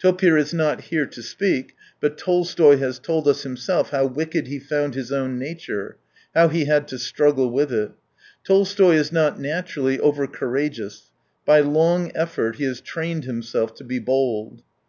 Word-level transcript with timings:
Topir 0.00 0.38
is 0.38 0.54
not 0.54 0.80
here 0.80 1.06
to 1.06 1.22
speak, 1.24 1.74
but 2.00 2.16
Tolstoy 2.16 2.76
has 2.76 3.00
told 3.00 3.26
us 3.26 3.42
himself 3.42 3.90
how 3.90 4.06
wicked 4.06 4.46
he 4.46 4.60
found 4.60 4.94
his 4.94 5.10
own 5.10 5.40
nature, 5.40 5.96
how 6.36 6.46
he 6.46 6.66
had 6.66 6.86
to 6.86 7.00
struggle 7.00 7.50
with 7.50 7.72
it. 7.72 7.90
Tolstoy 8.44 8.94
is 8.94 9.10
nof 9.10 9.38
naturally 9.38 9.98
over 9.98 10.28
courageous; 10.28 11.10
by 11.44 11.58
long 11.58 12.12
effort 12.14 12.58
he 12.58 12.64
has 12.64 12.80
trained 12.80 13.24
himself 13.24 13.74
to 13.74 13.82
be 13.82 13.98
bold. 13.98 14.62